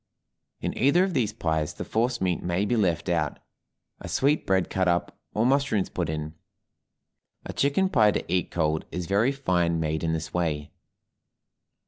In 0.61 0.75
either 0.75 1.03
of 1.03 1.13
these 1.13 1.31
pies 1.31 1.75
the 1.75 1.85
force 1.85 2.19
meat 2.19 2.41
may 2.41 2.65
be 2.65 2.75
left 2.75 3.07
out, 3.07 3.37
a 3.99 4.07
sweetbread 4.07 4.67
cut 4.67 4.87
up, 4.87 5.19
or 5.35 5.45
mushrooms 5.45 5.89
put 5.89 6.09
in. 6.09 6.33
A 7.45 7.53
chicken 7.53 7.87
pie 7.87 8.09
to 8.09 8.25
eat 8.27 8.49
cold 8.49 8.85
is 8.91 9.05
very 9.05 9.31
fine 9.31 9.79
made 9.79 10.03
in 10.03 10.11
this 10.13 10.33
way. 10.33 10.71